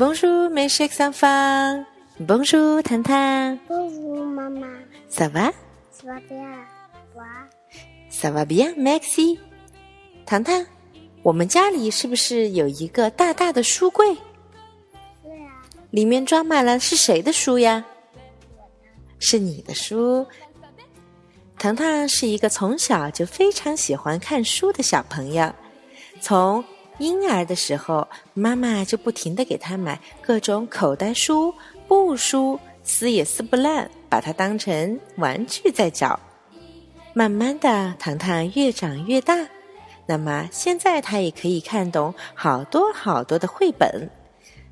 [0.00, 1.84] Bonjour, mes chers enfants.
[2.18, 3.58] Bonjour, 糖糖。
[3.68, 4.66] Bonjour, 妈妈。
[5.10, 5.52] Ça va?
[5.92, 6.64] Ça va bien.
[8.10, 9.38] Ça va bien, Maxi.
[10.24, 10.64] 糖糖，
[11.22, 14.16] 我们家里是不是有一个大大的书柜？
[15.90, 17.84] 里面装满了是谁的书呀？
[19.18, 20.26] 是你的书。
[21.58, 25.54] 糖糖是一个从小就非常喜欢看书的小朋友，
[26.22, 26.64] 从
[27.00, 31.52] 婴儿的时候，妈妈就不停的给他买各种口袋书、
[31.88, 36.20] 布书，撕也撕不烂，把它当成玩具在找。
[37.14, 39.48] 慢慢的，糖糖越长越大，
[40.04, 44.10] 那么现在他也可以看懂好多好多的绘本。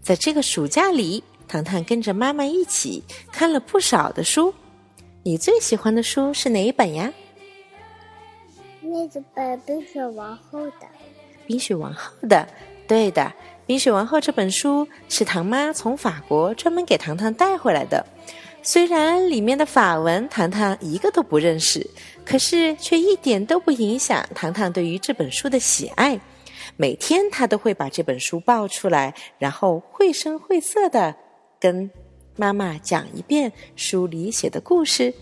[0.00, 4.52] 在这个暑假里，糖糖跟着妈妈一起看了不少的书。
[5.22, 7.12] 你最喜欢的书是哪一本呀？
[8.80, 10.86] 那个本《冰雪王后》的。
[11.46, 12.46] 冰雪王后的，
[12.86, 13.22] 对的，
[13.66, 18.04] 《冰雪王后》这本书是糖妈从法国专门给糖糖带回来的。
[18.62, 21.86] 虽然里面的法文糖糖一个都不认识，
[22.24, 26.18] 可是却一点都不影响糖糖对于这本书的喜爱。
[26.76, 31.14] 每天他都会把这本书抱出来，然后绘声绘色的
[31.60, 31.90] 跟。
[32.36, 35.14] 妈妈讲一遍书里写的故事，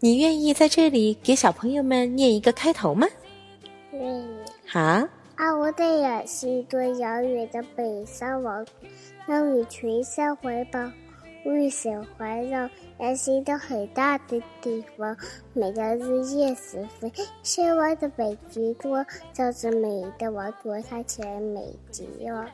[0.00, 3.06] 你愿意在这里给小朋友们念一个开头吗？
[3.92, 4.26] 愿意。
[4.66, 5.06] 好。
[5.42, 8.88] 啊，我的眼是一座遥远的北山王国，
[9.26, 10.78] 那里群山环抱，
[11.42, 15.16] 绿水环绕，也是一个很大的地方。
[15.52, 17.10] 每到日夜时分，
[17.42, 22.48] 山外的北极光照着美丽的王国，看起来美极了。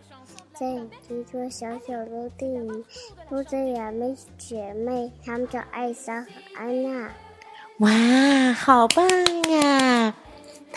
[0.55, 0.67] 在
[1.11, 2.85] 一座小小的地里，
[3.29, 7.11] 住着两位姐妹，她们叫艾莎和安娜。
[7.81, 7.91] 哇，
[8.55, 9.07] 好棒
[9.51, 9.88] 呀！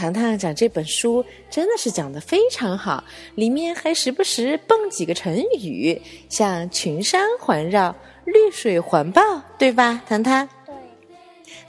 [0.01, 3.03] 糖糖讲这本书真的是讲的非常好，
[3.35, 7.95] 里面还时不时蹦几个成语，像群山环绕、
[8.25, 9.21] 绿水环抱，
[9.59, 10.01] 对吧？
[10.09, 10.49] 糖糖。
[10.65, 10.73] 对。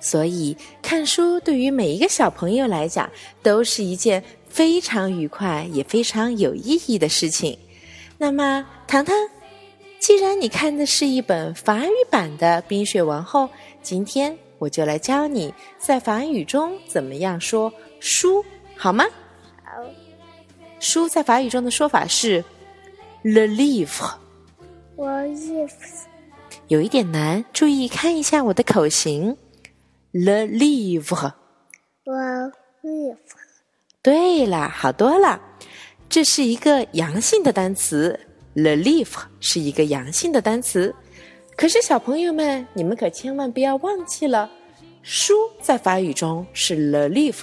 [0.00, 3.10] 所以看书对于每一个小朋友来讲，
[3.42, 7.58] 都是一件非常愉快也非常有意义的事情。
[8.16, 9.14] 那么，糖糖，
[9.98, 13.44] 既然你看的是一本法语版的《冰雪王后》，
[13.82, 17.70] 今天我就来教你在法语中怎么样说
[18.02, 18.44] “书”，
[18.76, 19.04] 好吗？
[19.62, 19.70] 好。
[20.80, 22.44] 书在法语中的说法是
[23.22, 24.14] “le livre”。
[24.96, 25.70] le livre。
[26.66, 29.36] 有一点难，注意看一下我的口型
[30.12, 31.32] ，“le livre”。
[32.04, 32.52] le
[32.82, 33.16] livre。
[34.02, 35.40] 对了，好多了。
[36.08, 38.18] 这是一个阳性的单词
[38.54, 40.92] ，the leaf 是一个阳性的单词。
[41.56, 44.50] 可是小朋友们，你们可千万不要忘记了，
[45.02, 47.36] 书在法语中是 the leaf，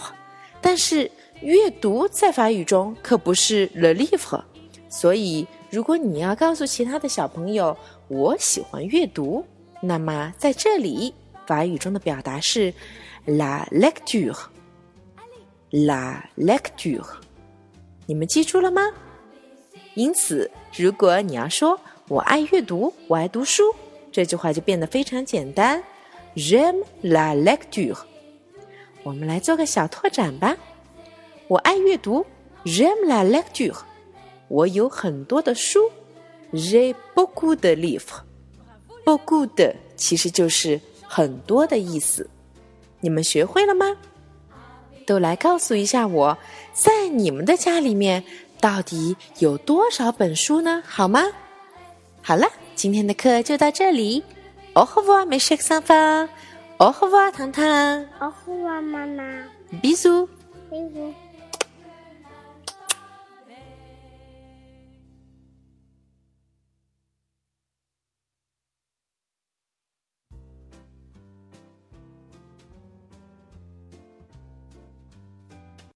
[0.61, 1.09] 但是
[1.41, 4.43] 阅读在法语中可不是 le livre，。
[4.89, 7.77] 所以，如果你要告诉其他的小朋友
[8.07, 9.45] 我喜欢阅读，
[9.81, 11.13] 那么在这里
[11.45, 12.73] 法语中的表达是
[13.25, 14.33] la lecture，la
[16.37, 17.05] lecture。
[18.07, 18.81] 你们记住了吗？
[19.93, 23.63] 因此，如果你要说“我爱阅读，我爱读书”，
[24.11, 25.83] 这句话就变得非常简单。
[26.35, 27.97] J'aime la lecture。
[29.03, 30.55] 我们来做个小拓展吧。
[31.47, 32.25] 我爱阅读
[32.65, 33.77] ，J'aime la lecture。
[34.47, 35.91] 我有很多的书
[36.53, 38.21] ，J'ai beaucoup de livres。
[39.05, 42.29] beaucoup de 其实就是很多的意思。
[42.99, 43.95] 你们学会了吗？
[45.05, 46.37] 都来告诉一下我，
[46.73, 48.23] 在你们的家里面
[48.59, 50.83] 到底有多少本书呢？
[50.85, 51.23] 好吗？
[52.21, 54.23] 好了，今天的课就到这里。
[54.73, 55.55] 哦吼哇，美食
[56.79, 57.65] 哦好哇，糖糖。
[58.19, 59.23] 哦好哇，妈妈。
[59.81, 60.27] 比苏。